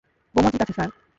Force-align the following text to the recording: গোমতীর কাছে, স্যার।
গোমতীর 0.35 0.59
কাছে, 0.59 0.73
স্যার। 0.73 0.89